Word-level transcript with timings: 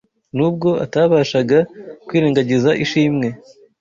nubwo 0.35 0.69
atabashaga 0.85 1.57
kwirengagiza 2.07 2.69
ishimwe 2.83 3.27